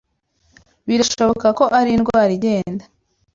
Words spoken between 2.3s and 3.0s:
igenda.